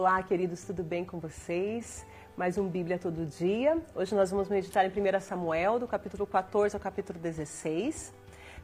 Olá, 0.00 0.22
queridos, 0.22 0.64
tudo 0.64 0.82
bem 0.82 1.04
com 1.04 1.18
vocês? 1.18 2.06
Mais 2.34 2.56
um 2.56 2.66
Bíblia 2.66 2.98
todo 2.98 3.26
dia. 3.26 3.76
Hoje 3.94 4.14
nós 4.14 4.30
vamos 4.30 4.48
meditar 4.48 4.82
em 4.82 4.88
1 4.88 5.20
Samuel, 5.20 5.78
do 5.78 5.86
capítulo 5.86 6.26
14 6.26 6.74
ao 6.74 6.80
capítulo 6.80 7.18
16. 7.18 8.10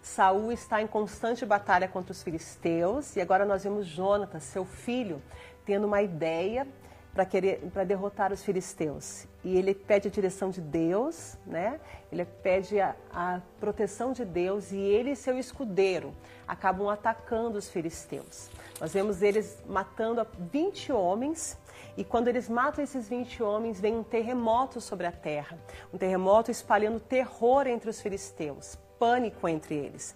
Saul 0.00 0.50
está 0.50 0.80
em 0.80 0.86
constante 0.86 1.44
batalha 1.44 1.88
contra 1.88 2.12
os 2.12 2.22
filisteus 2.22 3.14
e 3.16 3.20
agora 3.20 3.44
nós 3.44 3.64
vemos 3.64 3.86
Jonatas, 3.86 4.44
seu 4.44 4.64
filho, 4.64 5.20
tendo 5.66 5.86
uma 5.86 6.00
ideia 6.00 6.66
para 7.12 7.26
querer 7.26 7.60
para 7.70 7.84
derrotar 7.84 8.32
os 8.32 8.42
filisteus. 8.42 9.26
E 9.44 9.58
ele 9.58 9.74
pede 9.74 10.08
a 10.08 10.10
direção 10.10 10.48
de 10.48 10.62
Deus, 10.62 11.36
né? 11.46 11.78
Ele 12.10 12.24
pede 12.24 12.80
a, 12.80 12.96
a, 13.12 13.42
proteção 13.60 14.12
de 14.12 14.24
Deus 14.24 14.72
e 14.72 14.78
ele 14.78 15.10
e 15.10 15.16
seu 15.16 15.38
escudeiro 15.38 16.14
acabam 16.48 16.88
atacando 16.88 17.58
os 17.58 17.68
filisteus. 17.68 18.48
Nós 18.80 18.92
vemos 18.92 19.22
eles 19.22 19.62
matando 19.66 20.26
20 20.52 20.92
homens 20.92 21.58
e 21.96 22.04
quando 22.04 22.28
eles 22.28 22.48
matam 22.48 22.84
esses 22.84 23.08
20 23.08 23.42
homens, 23.42 23.80
vem 23.80 23.96
um 23.96 24.02
terremoto 24.02 24.80
sobre 24.80 25.06
a 25.06 25.12
terra, 25.12 25.58
um 25.92 25.96
terremoto 25.96 26.50
espalhando 26.50 27.00
terror 27.00 27.66
entre 27.66 27.88
os 27.88 28.00
filisteus, 28.00 28.78
pânico 28.98 29.48
entre 29.48 29.74
eles. 29.74 30.14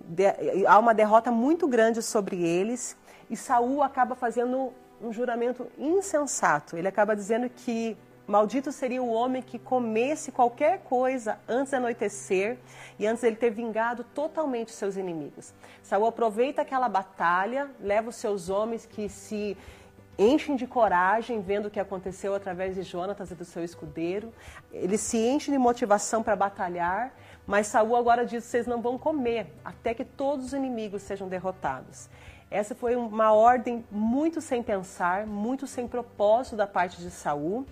De, 0.00 0.24
há 0.66 0.78
uma 0.78 0.92
derrota 0.92 1.30
muito 1.30 1.68
grande 1.68 2.02
sobre 2.02 2.42
eles 2.42 2.96
e 3.28 3.36
Saul 3.36 3.80
acaba 3.80 4.16
fazendo 4.16 4.72
um 5.00 5.12
juramento 5.12 5.68
insensato. 5.78 6.76
Ele 6.76 6.88
acaba 6.88 7.14
dizendo 7.14 7.48
que 7.48 7.96
maldito 8.30 8.70
seria 8.70 9.02
o 9.02 9.10
homem 9.10 9.42
que 9.42 9.58
comesse 9.58 10.30
qualquer 10.30 10.80
coisa 10.80 11.38
antes 11.48 11.70
de 11.70 11.76
anoitecer 11.76 12.58
e 12.98 13.06
antes 13.06 13.24
ele 13.24 13.36
ter 13.36 13.50
vingado 13.50 14.04
totalmente 14.04 14.70
seus 14.70 14.96
inimigos. 14.96 15.52
Saul 15.82 16.06
aproveita 16.06 16.62
aquela 16.62 16.88
batalha, 16.88 17.68
leva 17.80 18.10
os 18.10 18.16
seus 18.16 18.48
homens 18.48 18.86
que 18.86 19.08
se 19.08 19.56
enchem 20.16 20.54
de 20.54 20.66
coragem 20.66 21.40
vendo 21.40 21.66
o 21.66 21.70
que 21.70 21.80
aconteceu 21.80 22.34
através 22.34 22.74
de 22.74 22.82
Jonatas 22.82 23.30
e 23.32 23.34
do 23.34 23.44
seu 23.44 23.64
escudeiro. 23.64 24.32
Eles 24.72 25.00
se 25.00 25.16
enchem 25.16 25.52
de 25.52 25.58
motivação 25.58 26.22
para 26.22 26.36
batalhar, 26.36 27.12
mas 27.46 27.66
Saul 27.66 27.96
agora 27.96 28.24
diz: 28.24 28.44
vocês 28.44 28.66
não 28.66 28.80
vão 28.80 28.96
comer 28.96 29.48
até 29.64 29.92
que 29.92 30.04
todos 30.04 30.46
os 30.46 30.52
inimigos 30.52 31.02
sejam 31.02 31.26
derrotados. 31.26 32.08
Essa 32.48 32.74
foi 32.74 32.94
uma 32.96 33.32
ordem 33.32 33.84
muito 33.90 34.40
sem 34.40 34.62
pensar, 34.62 35.26
muito 35.26 35.66
sem 35.66 35.88
propósito 35.88 36.56
da 36.56 36.66
parte 36.66 37.00
de 37.00 37.10
Saul, 37.10 37.64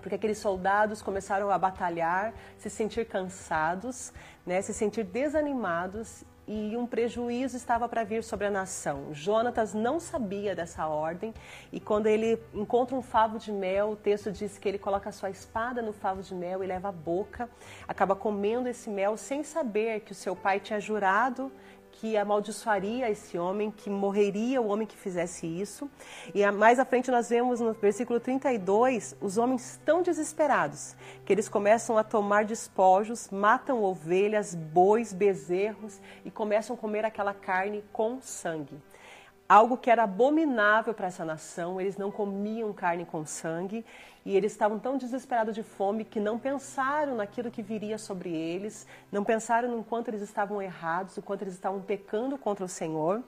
porque 0.00 0.14
aqueles 0.14 0.38
soldados 0.38 1.02
começaram 1.02 1.50
a 1.50 1.58
batalhar, 1.58 2.32
se 2.56 2.70
sentir 2.70 3.06
cansados, 3.06 4.12
né, 4.46 4.60
se 4.62 4.72
sentir 4.72 5.04
desanimados 5.04 6.24
e 6.48 6.74
um 6.78 6.86
prejuízo 6.86 7.58
estava 7.58 7.86
para 7.86 8.02
vir 8.02 8.24
sobre 8.24 8.46
a 8.46 8.50
nação. 8.50 9.12
Jonatas 9.12 9.74
não 9.74 10.00
sabia 10.00 10.54
dessa 10.54 10.86
ordem 10.86 11.34
e 11.70 11.78
quando 11.78 12.06
ele 12.06 12.42
encontra 12.54 12.96
um 12.96 13.02
favo 13.02 13.38
de 13.38 13.52
mel, 13.52 13.90
o 13.90 13.96
texto 13.96 14.32
diz 14.32 14.56
que 14.56 14.66
ele 14.66 14.78
coloca 14.78 15.12
sua 15.12 15.28
espada 15.28 15.82
no 15.82 15.92
favo 15.92 16.22
de 16.22 16.34
mel 16.34 16.64
e 16.64 16.66
leva 16.66 16.88
a 16.88 16.92
boca, 16.92 17.50
acaba 17.86 18.16
comendo 18.16 18.66
esse 18.66 18.88
mel 18.88 19.18
sem 19.18 19.44
saber 19.44 20.00
que 20.00 20.12
o 20.12 20.14
seu 20.14 20.34
pai 20.34 20.58
tinha 20.58 20.80
jurado 20.80 21.52
que 22.00 22.16
amaldiçoaria 22.16 23.10
esse 23.10 23.36
homem, 23.36 23.72
que 23.72 23.90
morreria 23.90 24.62
o 24.62 24.68
homem 24.68 24.86
que 24.86 24.96
fizesse 24.96 25.46
isso. 25.46 25.90
E 26.32 26.48
mais 26.52 26.78
à 26.78 26.84
frente 26.84 27.10
nós 27.10 27.28
vemos 27.28 27.60
no 27.60 27.72
versículo 27.72 28.20
32 28.20 29.16
os 29.20 29.36
homens 29.36 29.80
tão 29.84 30.00
desesperados 30.00 30.94
que 31.24 31.32
eles 31.32 31.48
começam 31.48 31.98
a 31.98 32.04
tomar 32.04 32.44
despojos, 32.44 33.30
matam 33.30 33.82
ovelhas, 33.82 34.54
bois, 34.54 35.12
bezerros 35.12 36.00
e 36.24 36.30
começam 36.30 36.76
a 36.76 36.78
comer 36.78 37.04
aquela 37.04 37.34
carne 37.34 37.84
com 37.92 38.20
sangue 38.20 38.80
algo 39.48 39.78
que 39.78 39.90
era 39.90 40.02
abominável 40.02 40.92
para 40.92 41.06
essa 41.06 41.24
nação. 41.24 41.80
Eles 41.80 41.96
não 41.96 42.10
comiam 42.10 42.70
carne 42.72 43.06
com 43.06 43.24
sangue 43.24 43.82
e 44.28 44.36
eles 44.36 44.52
estavam 44.52 44.78
tão 44.78 44.98
desesperados 44.98 45.54
de 45.54 45.62
fome 45.62 46.04
que 46.04 46.20
não 46.20 46.38
pensaram 46.38 47.16
naquilo 47.16 47.50
que 47.50 47.62
viria 47.62 47.96
sobre 47.96 48.28
eles, 48.28 48.86
não 49.10 49.24
pensaram 49.24 49.74
no 49.74 49.82
quanto 49.82 50.08
eles 50.08 50.20
estavam 50.20 50.60
errados, 50.60 51.16
o 51.16 51.22
quanto 51.22 51.44
eles 51.44 51.54
estavam 51.54 51.80
pecando 51.80 52.36
contra 52.36 52.62
o 52.62 52.68
Senhor. 52.68 53.22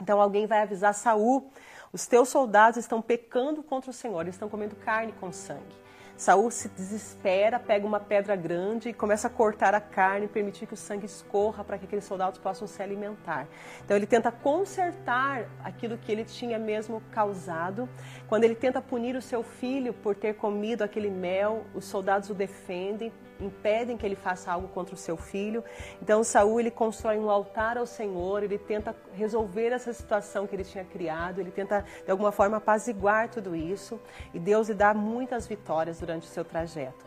Então 0.00 0.18
alguém 0.18 0.46
vai 0.46 0.62
avisar 0.62 0.94
Saul: 0.94 1.50
os 1.92 2.06
teus 2.06 2.30
soldados 2.30 2.78
estão 2.78 3.02
pecando 3.02 3.62
contra 3.62 3.90
o 3.90 3.92
Senhor, 3.92 4.22
eles 4.22 4.34
estão 4.34 4.48
comendo 4.48 4.74
carne 4.76 5.12
com 5.20 5.30
sangue. 5.30 5.76
Saul 6.20 6.50
se 6.50 6.68
desespera, 6.68 7.58
pega 7.58 7.86
uma 7.86 7.98
pedra 7.98 8.36
grande 8.36 8.90
e 8.90 8.92
começa 8.92 9.26
a 9.26 9.30
cortar 9.30 9.74
a 9.74 9.80
carne, 9.80 10.28
permitir 10.28 10.66
que 10.66 10.74
o 10.74 10.76
sangue 10.76 11.06
escorra 11.06 11.64
para 11.64 11.78
que 11.78 11.86
aqueles 11.86 12.04
soldados 12.04 12.38
possam 12.38 12.68
se 12.68 12.82
alimentar. 12.82 13.48
Então 13.82 13.96
ele 13.96 14.06
tenta 14.06 14.30
consertar 14.30 15.48
aquilo 15.64 15.96
que 15.96 16.12
ele 16.12 16.22
tinha 16.24 16.58
mesmo 16.58 17.02
causado. 17.10 17.88
Quando 18.28 18.44
ele 18.44 18.54
tenta 18.54 18.82
punir 18.82 19.16
o 19.16 19.22
seu 19.22 19.42
filho 19.42 19.94
por 19.94 20.14
ter 20.14 20.34
comido 20.34 20.82
aquele 20.82 21.08
mel, 21.08 21.64
os 21.74 21.86
soldados 21.86 22.28
o 22.28 22.34
defendem, 22.34 23.10
impedem 23.40 23.96
que 23.96 24.06
ele 24.06 24.16
faça 24.16 24.52
algo 24.52 24.68
contra 24.68 24.94
o 24.94 24.98
seu 24.98 25.16
filho. 25.16 25.64
Então 26.02 26.22
Saul 26.22 26.60
ele 26.60 26.70
constrói 26.70 27.18
um 27.18 27.30
altar 27.30 27.78
ao 27.78 27.86
Senhor, 27.86 28.42
ele 28.42 28.58
tenta 28.58 28.94
resolver 29.12 29.68
essa 29.68 29.92
situação 29.92 30.46
que 30.46 30.54
ele 30.54 30.64
tinha 30.64 30.84
criado, 30.84 31.40
ele 31.40 31.50
tenta 31.50 31.84
de 32.04 32.10
alguma 32.10 32.32
forma 32.32 32.58
apaziguar 32.58 33.28
tudo 33.28 33.54
isso 33.56 34.00
e 34.34 34.38
Deus 34.38 34.68
lhe 34.68 34.74
dá 34.74 34.94
muitas 34.94 35.46
vitórias 35.46 36.00
durante 36.00 36.26
o 36.26 36.30
seu 36.30 36.44
trajeto. 36.44 37.04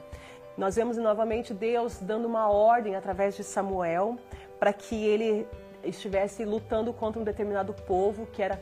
Nós 0.57 0.75
vemos 0.75 0.97
novamente 0.97 1.53
Deus 1.53 1.99
dando 1.99 2.27
uma 2.27 2.49
ordem 2.49 2.95
através 2.95 3.35
de 3.35 3.43
Samuel 3.43 4.17
para 4.59 4.71
que 4.71 4.95
ele 5.05 5.47
estivesse 5.83 6.45
lutando 6.45 6.93
contra 6.93 7.19
um 7.19 7.23
determinado 7.23 7.73
povo 7.73 8.27
que 8.27 8.41
era 8.41 8.61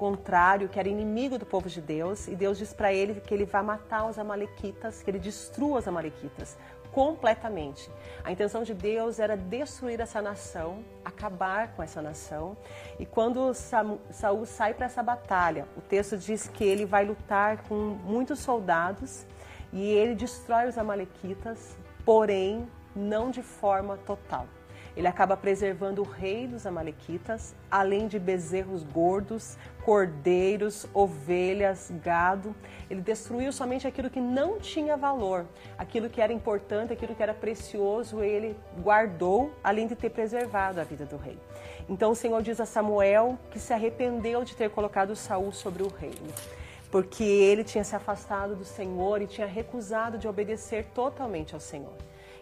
contrário, 0.00 0.66
que 0.66 0.80
era 0.80 0.88
inimigo 0.88 1.36
do 1.36 1.44
povo 1.44 1.68
de 1.68 1.78
Deus, 1.78 2.26
e 2.26 2.34
Deus 2.34 2.56
diz 2.56 2.72
para 2.72 2.90
ele 2.90 3.20
que 3.20 3.34
ele 3.34 3.44
vai 3.44 3.62
matar 3.62 4.06
os 4.06 4.18
amalequitas, 4.18 5.02
que 5.02 5.10
ele 5.10 5.18
destrua 5.18 5.78
os 5.78 5.86
amalequitas 5.86 6.56
completamente. 6.90 7.90
A 8.24 8.32
intenção 8.32 8.62
de 8.62 8.72
Deus 8.72 9.18
era 9.18 9.36
destruir 9.36 10.00
essa 10.00 10.22
nação, 10.22 10.82
acabar 11.04 11.74
com 11.74 11.82
essa 11.82 12.00
nação. 12.00 12.56
E 12.98 13.04
quando 13.04 13.52
Saul 13.52 14.46
sai 14.46 14.72
para 14.72 14.86
essa 14.86 15.02
batalha, 15.02 15.68
o 15.76 15.82
texto 15.82 16.16
diz 16.16 16.48
que 16.48 16.64
ele 16.64 16.86
vai 16.86 17.04
lutar 17.04 17.62
com 17.68 17.74
muitos 17.76 18.38
soldados 18.38 19.26
e 19.70 19.82
ele 19.82 20.14
destrói 20.14 20.66
os 20.66 20.78
amalequitas, 20.78 21.76
porém 22.06 22.66
não 22.96 23.30
de 23.30 23.42
forma 23.42 23.98
total. 23.98 24.46
Ele 25.00 25.08
acaba 25.08 25.34
preservando 25.34 26.02
o 26.02 26.04
rei 26.04 26.46
dos 26.46 26.66
Amalequitas, 26.66 27.54
além 27.70 28.06
de 28.06 28.18
bezerros 28.18 28.82
gordos, 28.82 29.56
cordeiros, 29.82 30.86
ovelhas, 30.92 31.90
gado. 32.04 32.54
Ele 32.90 33.00
destruiu 33.00 33.50
somente 33.50 33.86
aquilo 33.86 34.10
que 34.10 34.20
não 34.20 34.58
tinha 34.58 34.98
valor, 34.98 35.46
aquilo 35.78 36.10
que 36.10 36.20
era 36.20 36.34
importante, 36.34 36.92
aquilo 36.92 37.14
que 37.14 37.22
era 37.22 37.32
precioso, 37.32 38.22
ele 38.22 38.54
guardou, 38.82 39.54
além 39.64 39.86
de 39.86 39.96
ter 39.96 40.10
preservado 40.10 40.78
a 40.78 40.84
vida 40.84 41.06
do 41.06 41.16
rei. 41.16 41.38
Então 41.88 42.10
o 42.10 42.14
Senhor 42.14 42.42
diz 42.42 42.60
a 42.60 42.66
Samuel 42.66 43.38
que 43.50 43.58
se 43.58 43.72
arrependeu 43.72 44.44
de 44.44 44.54
ter 44.54 44.68
colocado 44.68 45.16
Saul 45.16 45.50
sobre 45.50 45.82
o 45.82 45.88
reino 45.88 46.28
porque 46.90 47.22
ele 47.22 47.62
tinha 47.62 47.84
se 47.84 47.94
afastado 47.94 48.56
do 48.56 48.64
Senhor 48.64 49.22
e 49.22 49.26
tinha 49.28 49.46
recusado 49.46 50.18
de 50.18 50.26
obedecer 50.26 50.86
totalmente 50.92 51.54
ao 51.54 51.60
Senhor. 51.60 51.94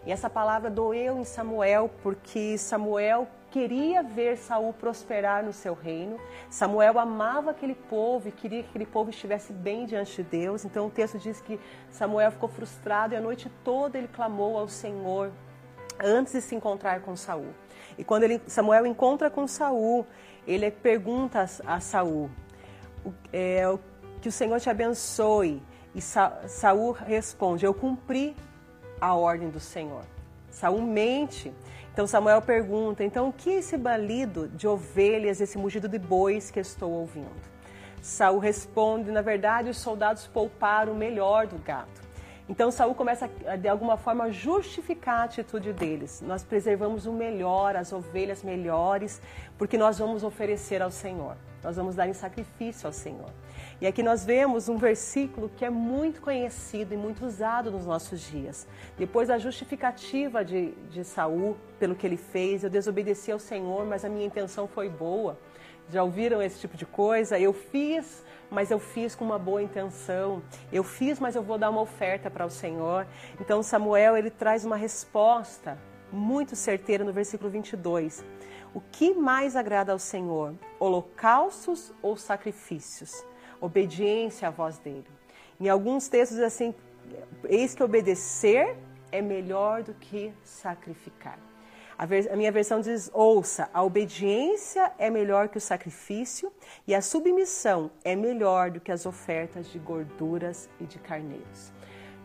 E 0.06 0.12
essa 0.12 0.31
palavra 0.31 0.70
doeu 0.70 1.19
em 1.19 1.25
Samuel, 1.25 1.91
porque 2.03 2.56
Samuel 2.56 3.28
queria 3.50 4.03
ver 4.03 4.36
Saul 4.36 4.72
prosperar 4.72 5.44
no 5.44 5.53
seu 5.53 5.75
reino. 5.75 6.19
Samuel 6.50 6.98
amava 6.98 7.50
aquele 7.50 7.75
povo 7.75 8.28
e 8.28 8.32
queria 8.32 8.62
que 8.62 8.69
aquele 8.69 8.87
povo 8.87 9.10
estivesse 9.10 9.53
bem 9.53 9.87
diante 9.87 10.16
de 10.16 10.22
Deus. 10.22 10.64
Então 10.64 10.87
o 10.87 10.91
texto 10.91 11.19
diz 11.19 11.41
que 11.41 11.58
Samuel 11.91 12.31
ficou 12.31 12.48
frustrado 12.48 13.14
e 13.14 13.16
a 13.16 13.20
noite 13.20 13.50
toda 13.64 13.98
ele 13.98 14.08
clamou 14.08 14.58
ao 14.58 14.69
Senhor 14.69 15.31
antes 16.03 16.32
de 16.32 16.41
se 16.41 16.54
encontrar 16.54 17.00
com 17.00 17.16
Saul. 17.16 17.48
E 17.97 18.04
quando 18.04 18.25
ele, 18.25 18.41
Samuel 18.47 18.87
encontra 18.87 19.31
com 19.31 19.46
Saul, 19.46 20.06
ele 20.46 20.70
pergunta 20.70 21.44
a 21.67 21.81
Saul 21.81 22.31
é, 23.32 23.62
que 24.20 24.28
o 24.28 24.32
Senhor 24.32 24.61
te 24.61 24.70
abençoe. 24.70 25.62
E 25.94 26.00
Sa, 26.00 26.43
Saul 26.46 26.93
responde: 26.93 27.64
Eu 27.64 27.75
cumpri 27.75 28.37
a 29.00 29.15
ordem 29.15 29.50
do 29.50 29.61
Senhor. 29.61 30.03
Saul 30.50 30.81
mente. 30.81 31.53
Então 31.93 32.06
Samuel 32.06 32.43
pergunta: 32.43 33.05
então 33.05 33.29
o 33.29 33.33
que 33.33 33.50
é 33.50 33.59
esse 33.59 33.77
balido 33.77 34.49
de 34.49 34.67
ovelhas, 34.67 35.41
esse 35.41 35.59
mugido 35.59 35.89
de 35.89 35.99
bois 35.99 36.50
que 36.50 36.61
estou 36.61 36.91
ouvindo? 36.91 37.31
Saul 38.03 38.39
responde: 38.39 39.11
na 39.11 39.23
verdade, 39.23 39.71
os 39.71 39.79
soldados 39.79 40.27
pouparam 40.27 40.93
o 40.93 40.97
melhor 40.97 41.47
do 41.47 41.59
gado. 41.59 42.07
Então 42.49 42.71
Saul 42.71 42.95
começa 42.95 43.29
de 43.61 43.69
alguma 43.69 43.99
forma 43.99 44.25
a 44.25 44.31
justificar 44.31 45.21
a 45.21 45.25
atitude 45.25 45.73
deles. 45.73 46.23
Nós 46.27 46.43
preservamos 46.43 47.05
o 47.05 47.12
melhor, 47.12 47.77
as 47.77 47.93
ovelhas 47.93 48.43
melhores, 48.43 49.21
porque 49.59 49.77
nós 49.77 49.99
vamos 49.99 50.25
oferecer 50.25 50.81
ao 50.81 50.91
Senhor. 50.91 51.37
Nós 51.62 51.77
vamos 51.77 51.95
dar 51.95 52.09
em 52.09 52.15
sacrifício 52.15 52.87
ao 52.87 52.93
Senhor. 52.93 53.31
E 53.81 53.87
aqui 53.87 54.03
nós 54.03 54.25
vemos 54.25 54.69
um 54.69 54.79
versículo 54.79 55.50
que 55.56 55.65
é 55.65 55.71
muito 55.71 56.21
conhecido 56.21 56.95
e 56.95 56.97
muito 56.97 57.27
usado 57.27 57.71
nos 57.71 57.85
nossos 57.85 58.21
dias. 58.21 58.67
Depois 58.97 59.29
da 59.29 59.39
justificativa 59.39 60.45
de, 60.45 60.73
de 60.91 61.05
Saul 61.05 61.56
pelo 61.79 61.95
que 61.95 62.06
ele 62.06 62.17
fez, 62.17 62.65
eu 62.65 62.71
desobedeci 62.71 63.31
ao 63.31 63.39
Senhor, 63.39 63.85
mas 63.87 64.05
a 64.05 64.09
minha 64.09 64.25
intenção 64.25 64.67
foi 64.67 64.89
boa. 64.89 65.39
Já 65.90 66.02
ouviram 66.02 66.43
esse 66.43 66.58
tipo 66.61 66.76
de 66.76 66.85
coisa? 66.85 67.38
Eu 67.38 67.52
fiz, 67.52 68.23
mas 68.50 68.70
eu 68.70 68.79
fiz 68.79 69.14
com 69.14 69.25
uma 69.25 69.38
boa 69.38 69.62
intenção. 69.62 70.43
Eu 70.70 70.85
fiz, 70.85 71.19
mas 71.19 71.35
eu 71.35 71.43
vou 71.43 71.56
dar 71.56 71.70
uma 71.70 71.81
oferta 71.81 72.31
para 72.31 72.44
o 72.44 72.50
Senhor. 72.50 73.06
Então 73.40 73.62
Samuel 73.62 74.17
ele 74.17 74.31
traz 74.31 74.64
uma 74.64 74.76
resposta 74.76 75.79
muito 76.12 76.55
certeira 76.55 77.05
no 77.05 77.12
versículo 77.12 77.50
22. 77.50 78.25
O 78.75 78.81
que 78.81 79.14
mais 79.14 79.56
agrada 79.56 79.93
ao 79.93 79.99
Senhor? 79.99 80.55
Holocaustos 80.79 81.93
ou 82.02 82.17
sacrifícios? 82.17 83.25
Obediência 83.61 84.49
à 84.49 84.50
voz 84.50 84.79
dele. 84.79 85.06
Em 85.58 85.69
alguns 85.69 86.06
textos 86.08 86.38
assim, 86.38 86.75
eis 87.44 87.75
que 87.75 87.82
obedecer 87.82 88.76
é 89.11 89.23
melhor 89.23 89.82
do 89.82 89.94
que 89.94 90.32
sacrificar. 90.44 91.38
A, 91.99 92.06
ver, 92.06 92.31
a, 92.33 92.37
minha 92.37 92.53
versão 92.53 92.81
diz: 92.81 93.11
ouça, 93.12 93.69
a 93.75 93.83
obediência 93.83 94.93
é 94.99 95.11
melhor 95.11 95.49
que 95.49 95.59
o 95.59 95.61
sacrifício 95.61 96.53
e 96.87 96.95
a 96.95 97.03
submissão 97.03 97.91
é 98.05 98.15
melhor 98.15 98.71
do 98.71 98.81
que 98.81 98.93
as 98.93 99.05
ofertas 99.05 99.69
de 99.73 99.81
gorduras 99.81 100.71
e 100.81 100.85
de 100.85 100.99
carneiros 101.00 101.73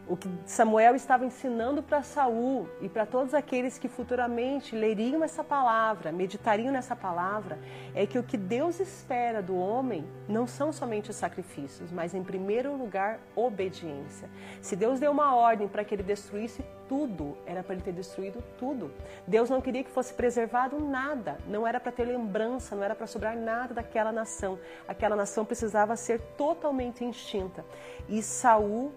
o 0.08 0.18
que 0.18 0.30
Samuel 0.46 0.96
estava 0.96 1.26
ensinando 1.26 1.82
para 1.82 2.04
Saul 2.04 2.68
e 2.82 2.90
para 2.90 3.06
todos 3.06 3.34
aqueles 3.34 3.78
que 3.78 3.88
futuramente 3.88 4.76
leriam 4.76 5.24
essa 5.24 5.44
palavra, 5.44 6.12
meditariam 6.12 6.74
nessa 6.74 6.96
palavra, 6.96 7.58
é 7.96 8.06
que 8.06 8.20
o 8.20 8.24
que 8.24 8.36
Deus 8.36 8.80
espera 8.80 9.42
do 9.42 9.56
homem 9.56 10.06
não 10.28 10.46
são 10.46 10.74
somente 10.74 11.10
os 11.10 11.16
sacrifícios, 11.16 11.92
mas 11.92 12.14
em 12.14 12.24
primeiro 12.24 12.76
lugar, 12.76 13.20
obediência. 13.36 14.30
Se 14.62 14.76
Deus 14.76 15.00
deu 15.00 15.12
uma 15.12 15.36
ordem 15.36 15.68
para 15.68 15.86
que 15.86 15.96
ele 15.96 16.04
destruísse 16.04 16.64
tudo, 16.88 17.38
era 17.46 17.64
para 17.64 17.74
ele 17.74 17.84
ter 17.84 17.94
destruído 17.94 18.44
tudo. 18.58 18.92
Deus 19.26 19.50
não 19.50 19.62
queria 19.62 19.84
que 19.84 19.90
fosse 19.90 20.14
preservado 20.14 20.80
nada, 20.80 21.38
não 21.48 21.66
era 21.66 21.80
para 21.80 21.92
ter 21.92 22.04
lembrança, 22.04 22.76
não 22.76 22.84
era 22.84 22.94
para 22.94 23.08
sobrar 23.08 23.38
nada 23.38 23.74
daquela 23.74 24.12
nação. 24.12 24.60
Aquela 24.88 25.16
nação 25.16 25.46
precisava 25.46 25.96
ser 25.96 26.20
totalmente 26.38 27.06
extinta. 27.06 27.64
E 28.10 28.22
Saul 28.22 28.92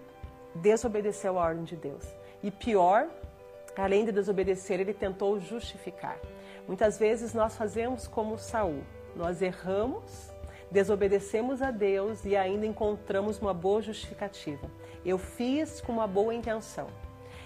desobedeceu 0.61 1.37
a 1.37 1.43
ordem 1.43 1.63
de 1.63 1.75
Deus. 1.75 2.03
E 2.43 2.51
pior, 2.51 3.07
além 3.75 4.05
de 4.05 4.11
desobedecer, 4.11 4.79
ele 4.79 4.93
tentou 4.93 5.39
justificar. 5.39 6.17
Muitas 6.67 6.97
vezes 6.97 7.33
nós 7.33 7.55
fazemos 7.55 8.07
como 8.07 8.37
Saul. 8.37 8.83
Nós 9.15 9.41
erramos, 9.41 10.31
desobedecemos 10.69 11.61
a 11.61 11.71
Deus 11.71 12.25
e 12.25 12.35
ainda 12.35 12.65
encontramos 12.65 13.39
uma 13.39 13.53
boa 13.53 13.81
justificativa. 13.81 14.69
Eu 15.05 15.17
fiz 15.17 15.81
com 15.81 15.91
uma 15.91 16.07
boa 16.07 16.33
intenção. 16.33 16.87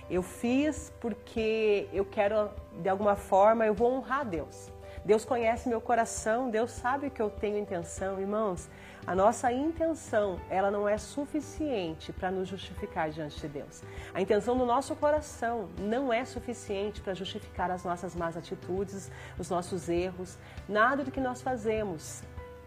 Eu 0.10 0.22
fiz 0.22 0.92
porque 1.00 1.88
eu 1.94 2.04
quero, 2.04 2.50
de 2.82 2.90
alguma 2.90 3.16
forma, 3.16 3.66
eu 3.66 3.74
vou 3.74 3.94
honrar 3.94 4.26
Deus. 4.26 4.70
Deus 5.06 5.26
conhece 5.26 5.70
meu 5.70 5.82
coração, 5.82 6.50
Deus 6.50 6.72
sabe 6.72 7.10
que 7.10 7.22
eu 7.22 7.30
tenho 7.30 7.58
intenção. 7.58 8.20
Irmãos, 8.20 8.70
a 9.06 9.16
nossa 9.16 9.52
intenção, 9.52 10.40
ela 10.50 10.70
não 10.70 10.88
é 10.88 10.98
suficiente 10.98 12.14
para 12.14 12.30
nos 12.30 12.48
justificar 12.48 13.10
diante 13.10 13.40
de 13.40 13.48
Deus. 13.48 13.82
A 14.14 14.22
intenção 14.22 14.56
do 14.58 14.66
nosso 14.66 14.96
coração 14.96 15.70
não 15.80 16.14
é 16.14 16.24
suficiente 16.24 17.02
para 17.02 17.14
justificar 17.14 17.72
as 17.72 17.84
nossas 17.84 18.16
más 18.16 18.38
atitudes, 18.38 19.12
os 19.40 19.50
nossos 19.50 19.90
erros. 19.90 20.38
Nada 20.70 21.04
do 21.04 21.12
que 21.12 21.20
nós 21.20 21.42
fazemos 21.42 22.22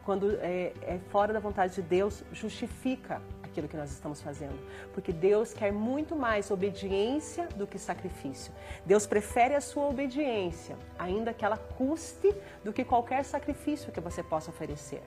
quando 0.05 0.37
é, 0.41 0.73
é 0.83 0.99
fora 1.11 1.33
da 1.33 1.41
vontade 1.41 1.77
de 1.77 1.83
Deus 1.83 2.23
justifica 2.33 3.23
aquilo 3.43 3.69
que 3.69 3.77
nós 3.77 3.91
estamos 3.93 4.21
fazendo. 4.21 4.59
Porque 4.93 5.13
Deus 5.13 5.55
quer 5.55 5.73
muito 5.73 6.17
mais 6.17 6.51
obediência 6.51 7.47
do 7.57 7.67
que 7.67 7.79
sacrifício. 7.79 8.53
Deus 8.85 9.07
prefere 9.07 9.55
a 9.55 9.61
sua 9.61 9.87
obediência, 9.87 10.77
ainda 10.99 11.33
que 11.33 11.45
ela 11.45 11.57
custe, 11.57 12.35
do 12.65 12.73
que 12.73 12.85
qualquer 12.85 13.25
sacrifício 13.25 13.93
que 13.93 14.01
você 14.01 14.23
possa 14.23 14.51
oferecer. 14.51 15.03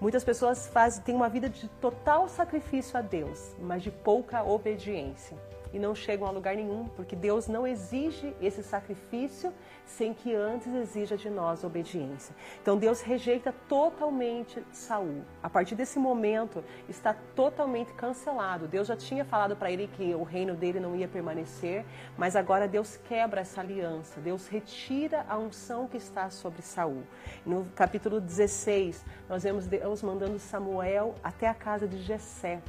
Muitas 0.00 0.24
pessoas 0.24 0.66
fazem, 0.66 1.02
têm 1.02 1.14
uma 1.14 1.28
vida 1.28 1.48
de 1.48 1.68
total 1.80 2.26
sacrifício 2.26 2.98
a 2.98 3.02
Deus, 3.02 3.54
mas 3.60 3.82
de 3.82 3.90
pouca 3.90 4.42
obediência. 4.42 5.36
E 5.72 5.78
não 5.78 5.94
chegam 5.94 6.26
a 6.26 6.30
lugar 6.30 6.56
nenhum, 6.56 6.88
porque 6.96 7.14
Deus 7.14 7.46
não 7.46 7.66
exige 7.66 8.34
esse 8.40 8.62
sacrifício 8.62 9.52
sem 9.86 10.14
que 10.14 10.34
antes 10.34 10.72
exija 10.72 11.16
de 11.16 11.28
nós 11.28 11.64
obediência. 11.64 12.34
Então 12.62 12.76
Deus 12.76 13.00
rejeita 13.00 13.52
totalmente 13.68 14.64
Saul. 14.72 15.22
A 15.42 15.50
partir 15.50 15.74
desse 15.74 15.98
momento 15.98 16.62
está 16.88 17.14
totalmente 17.34 17.92
cancelado. 17.94 18.68
Deus 18.68 18.86
já 18.88 18.96
tinha 18.96 19.24
falado 19.24 19.56
para 19.56 19.70
ele 19.70 19.88
que 19.88 20.14
o 20.14 20.22
reino 20.22 20.54
dele 20.54 20.80
não 20.80 20.94
ia 20.94 21.08
permanecer, 21.08 21.84
mas 22.16 22.36
agora 22.36 22.68
Deus 22.68 22.96
quebra 22.96 23.40
essa 23.40 23.60
aliança. 23.60 24.20
Deus 24.20 24.46
retira 24.48 25.24
a 25.28 25.36
unção 25.36 25.86
que 25.86 25.96
está 25.96 26.30
sobre 26.30 26.62
Saul. 26.62 27.02
No 27.44 27.66
capítulo 27.74 28.20
16, 28.20 29.04
nós 29.28 29.42
vemos 29.42 29.66
Deus 29.66 30.02
mandando 30.02 30.38
Samuel 30.38 31.14
até 31.22 31.48
a 31.48 31.54
casa 31.54 31.86
de 31.86 31.98
Jessé. 31.98 32.60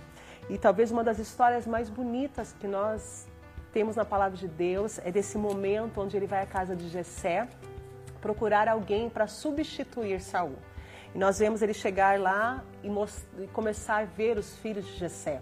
E 0.49 0.57
talvez 0.57 0.91
uma 0.91 1.03
das 1.03 1.19
histórias 1.19 1.65
mais 1.65 1.89
bonitas 1.89 2.53
que 2.59 2.67
nós 2.67 3.27
temos 3.71 3.95
na 3.95 4.03
palavra 4.03 4.38
de 4.38 4.47
Deus 4.47 4.99
é 4.99 5.11
desse 5.11 5.38
momento 5.38 6.01
onde 6.01 6.17
ele 6.17 6.27
vai 6.27 6.43
à 6.43 6.45
casa 6.45 6.75
de 6.75 6.89
Jessé 6.89 7.47
procurar 8.21 8.67
alguém 8.67 9.09
para 9.09 9.27
substituir 9.27 10.21
Saul. 10.21 10.55
E 11.13 11.17
nós 11.17 11.39
vemos 11.39 11.61
ele 11.61 11.73
chegar 11.73 12.19
lá 12.19 12.63
e, 12.83 12.88
e, 13.41 13.47
começar 13.47 13.97
a 13.97 14.05
ver 14.05 14.38
os 14.38 14.57
filhos 14.57 14.85
de 14.85 14.97
Jessé. 14.97 15.41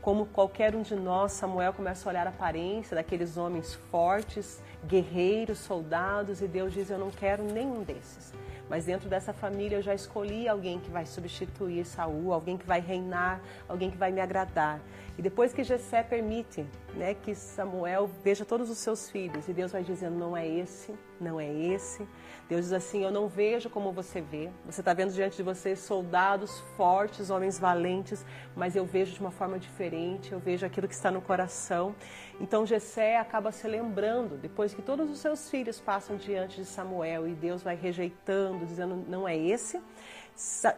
Como 0.00 0.26
qualquer 0.26 0.74
um 0.74 0.82
de 0.82 0.94
nós, 0.94 1.32
Samuel 1.32 1.72
começa 1.72 2.08
a 2.08 2.10
olhar 2.10 2.26
a 2.26 2.30
aparência 2.30 2.94
daqueles 2.94 3.36
homens 3.36 3.74
fortes, 3.90 4.60
guerreiros, 4.84 5.58
soldados, 5.58 6.42
e 6.42 6.48
Deus 6.48 6.72
diz: 6.72 6.90
Eu 6.90 6.98
não 6.98 7.10
quero 7.10 7.44
nenhum 7.44 7.82
desses. 7.82 8.32
Mas 8.72 8.86
dentro 8.86 9.06
dessa 9.06 9.34
família 9.34 9.76
eu 9.76 9.82
já 9.82 9.94
escolhi 9.94 10.48
alguém 10.48 10.80
que 10.80 10.90
vai 10.90 11.04
substituir 11.04 11.84
Saul, 11.84 12.32
alguém 12.32 12.56
que 12.56 12.66
vai 12.66 12.80
reinar, 12.80 13.38
alguém 13.68 13.90
que 13.90 13.98
vai 13.98 14.10
me 14.10 14.18
agradar. 14.18 14.80
E 15.18 15.20
depois 15.20 15.52
que 15.52 15.62
Jessé 15.62 16.02
permite 16.02 16.64
né, 16.94 17.14
que 17.14 17.34
Samuel 17.34 18.10
veja 18.22 18.44
todos 18.44 18.68
os 18.70 18.78
seus 18.78 19.08
filhos, 19.08 19.48
e 19.48 19.52
Deus 19.52 19.72
vai 19.72 19.82
dizendo, 19.82 20.16
não 20.16 20.36
é 20.36 20.46
esse, 20.46 20.94
não 21.20 21.40
é 21.40 21.50
esse. 21.50 22.06
Deus 22.48 22.64
diz 22.64 22.72
assim, 22.72 23.02
eu 23.02 23.10
não 23.10 23.28
vejo 23.28 23.70
como 23.70 23.92
você 23.92 24.20
vê. 24.20 24.50
Você 24.66 24.80
está 24.80 24.92
vendo 24.92 25.12
diante 25.12 25.36
de 25.36 25.42
você 25.42 25.74
soldados 25.74 26.60
fortes, 26.76 27.30
homens 27.30 27.58
valentes, 27.58 28.24
mas 28.54 28.76
eu 28.76 28.84
vejo 28.84 29.12
de 29.12 29.20
uma 29.20 29.30
forma 29.30 29.58
diferente, 29.58 30.32
eu 30.32 30.38
vejo 30.38 30.66
aquilo 30.66 30.86
que 30.86 30.94
está 30.94 31.10
no 31.10 31.22
coração. 31.22 31.94
Então 32.40 32.66
Jessé 32.66 33.16
acaba 33.16 33.50
se 33.52 33.66
lembrando, 33.66 34.36
depois 34.36 34.74
que 34.74 34.82
todos 34.82 35.10
os 35.10 35.18
seus 35.18 35.48
filhos 35.48 35.80
passam 35.80 36.16
diante 36.16 36.56
de 36.56 36.66
Samuel 36.66 37.26
e 37.26 37.34
Deus 37.34 37.62
vai 37.62 37.76
rejeitando, 37.76 38.66
dizendo, 38.66 38.96
não 39.08 39.26
é 39.26 39.36
esse, 39.36 39.80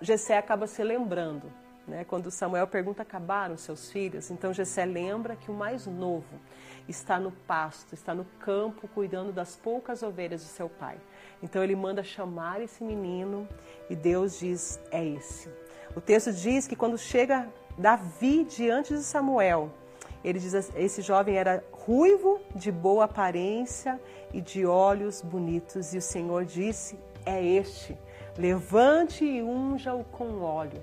Jessé 0.01 0.37
acaba 0.37 0.67
se 0.67 0.83
lembrando 0.83 1.64
né? 1.87 2.05
Quando 2.05 2.31
Samuel 2.31 2.67
pergunta, 2.67 3.03
acabaram 3.03 3.57
seus 3.57 3.91
filhos? 3.91 4.31
Então 4.31 4.53
Jessé 4.53 4.85
lembra 4.85 5.37
que 5.37 5.51
o 5.51 5.55
mais 5.55 5.87
novo 5.87 6.41
está 6.89 7.19
no 7.19 7.31
pasto, 7.31 7.95
está 7.95 8.15
no 8.15 8.25
campo, 8.41 8.89
cuidando 8.89 9.33
das 9.33 9.57
poucas 9.57 10.03
ovelhas 10.03 10.43
de 10.43 10.49
seu 10.49 10.69
pai. 10.69 10.97
Então 11.43 11.63
ele 11.63 11.77
manda 11.77 12.03
chamar 12.03 12.61
esse 12.61 12.83
menino 12.83 13.49
e 13.89 13.97
Deus 13.97 14.39
diz, 14.39 14.81
é 14.91 15.05
esse. 15.05 15.49
O 15.97 16.01
texto 16.01 16.33
diz 16.33 16.67
que 16.67 16.77
quando 16.77 16.99
chega 16.99 17.49
Davi 17.79 18.45
diante 18.45 18.95
de 18.95 19.03
Samuel, 19.03 19.71
ele 20.25 20.39
diz, 20.39 20.55
esse 20.75 21.03
jovem 21.03 21.37
era 21.37 21.63
ruivo, 21.71 22.41
de 22.55 22.73
boa 22.73 23.05
aparência 23.05 24.01
e 24.33 24.41
de 24.41 24.65
olhos 24.65 25.21
bonitos. 25.21 25.93
E 25.93 25.99
o 25.99 26.03
Senhor 26.03 26.45
disse, 26.45 26.99
é 27.27 27.45
este, 27.45 27.97
levante 28.39 29.25
e 29.25 29.43
unja-o 29.43 30.03
com 30.05 30.41
óleo. 30.41 30.83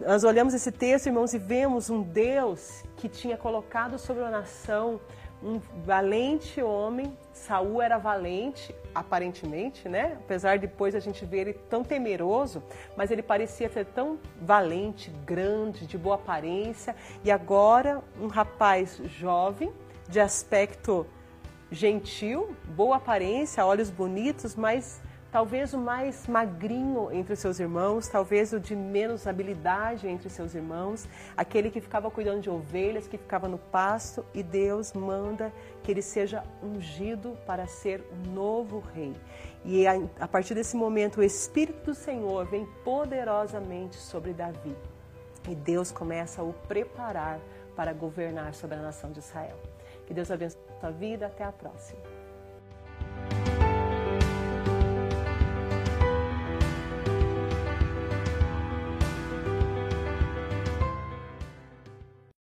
Nós 0.00 0.22
olhamos 0.22 0.54
esse 0.54 0.70
texto, 0.70 1.06
irmãos, 1.06 1.34
e 1.34 1.38
vemos 1.38 1.90
um 1.90 2.02
Deus 2.02 2.84
que 2.96 3.08
tinha 3.08 3.36
colocado 3.36 3.98
sobre 3.98 4.22
a 4.22 4.30
nação 4.30 5.00
um 5.42 5.60
valente 5.84 6.62
homem. 6.62 7.16
Saul 7.32 7.82
era 7.82 7.98
valente, 7.98 8.72
aparentemente, 8.94 9.88
né? 9.88 10.16
Apesar 10.20 10.56
de 10.56 10.68
depois 10.68 10.94
a 10.94 11.00
gente 11.00 11.24
ver 11.24 11.38
ele 11.40 11.52
tão 11.52 11.82
temeroso, 11.82 12.62
mas 12.96 13.10
ele 13.10 13.22
parecia 13.22 13.68
ser 13.68 13.86
tão 13.86 14.20
valente, 14.40 15.10
grande, 15.24 15.84
de 15.84 15.98
boa 15.98 16.14
aparência. 16.14 16.94
E 17.24 17.30
agora 17.30 18.00
um 18.20 18.28
rapaz 18.28 19.00
jovem, 19.04 19.72
de 20.08 20.20
aspecto 20.20 21.06
gentil, 21.72 22.54
boa 22.68 22.96
aparência, 22.96 23.66
olhos 23.66 23.90
bonitos, 23.90 24.54
mas 24.54 25.00
talvez 25.30 25.74
o 25.74 25.78
mais 25.78 26.26
magrinho 26.26 27.12
entre 27.12 27.36
seus 27.36 27.60
irmãos, 27.60 28.08
talvez 28.08 28.52
o 28.52 28.60
de 28.60 28.74
menos 28.74 29.26
habilidade 29.26 30.08
entre 30.08 30.28
seus 30.28 30.54
irmãos, 30.54 31.06
aquele 31.36 31.70
que 31.70 31.80
ficava 31.80 32.10
cuidando 32.10 32.40
de 32.40 32.50
ovelhas, 32.50 33.06
que 33.06 33.18
ficava 33.18 33.48
no 33.48 33.58
pasto, 33.58 34.24
e 34.34 34.42
Deus 34.42 34.92
manda 34.92 35.52
que 35.82 35.90
ele 35.90 36.02
seja 36.02 36.42
ungido 36.62 37.36
para 37.46 37.66
ser 37.66 38.00
o 38.12 38.30
novo 38.30 38.80
rei. 38.94 39.14
E 39.64 39.86
a 39.86 40.28
partir 40.28 40.54
desse 40.54 40.76
momento, 40.76 41.20
o 41.20 41.22
Espírito 41.22 41.86
do 41.86 41.94
Senhor 41.94 42.46
vem 42.46 42.66
poderosamente 42.84 43.96
sobre 43.96 44.32
Davi. 44.32 44.74
E 45.48 45.54
Deus 45.54 45.90
começa 45.90 46.42
a 46.42 46.44
o 46.44 46.52
preparar 46.52 47.40
para 47.74 47.92
governar 47.92 48.54
sobre 48.54 48.76
a 48.76 48.82
nação 48.82 49.10
de 49.12 49.18
Israel. 49.18 49.56
Que 50.06 50.14
Deus 50.14 50.30
abençoe 50.30 50.60
a 50.76 50.80
sua 50.80 50.90
vida. 50.90 51.26
Até 51.26 51.44
a 51.44 51.52
próxima. 51.52 52.17